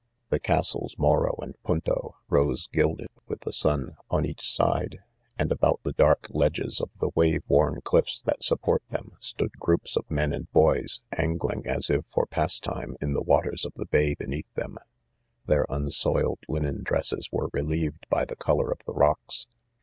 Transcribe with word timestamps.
The 0.29 0.39
castles 0.39 0.95
Moro 0.97 1.35
and 1.43 1.53
Panto, 1.61 2.15
rose 2.27 2.65
gilded 2.65 3.09
with 3.27 3.41
the 3.41 3.53
sun, 3.53 3.97
on 4.09 4.25
each 4.25 4.41
side 4.49 4.93
j 4.93 4.97
and 5.37 5.51
about 5.51 5.79
the 5.83 5.93
dark 5.93 6.25
ledges 6.31 6.81
of 6.81 6.89
the 6.99 7.11
wave 7.13 7.43
worn 7.47 7.81
cliffs 7.81 8.19
that 8.23 8.41
support 8.41 8.81
them, 8.89 9.11
stood 9.19 9.51
groups 9.59 9.95
of 9.95 10.09
men 10.09 10.33
and 10.33 10.51
boys, 10.51 11.01
angling, 11.15 11.67
as 11.67 11.91
if 11.91 12.03
for 12.07 12.25
pas 12.25 12.59
time, 12.59 12.95
in 12.99 13.13
the 13.13 13.21
waters 13.21 13.63
of 13.63 13.75
thehay^oueatli 13.75 14.41
themj 14.55 14.77
their 15.45 15.67
/unsoiled. 15.69 16.39
linen 16.49 16.81
dresses.. 16.81 17.29
were, 17.31 17.51
jelieveiAy 17.51 18.27
the 18.27 18.35
color 18.35 18.71
of 18.71 18.79
the 18.87 18.93
rocks 18.93 19.45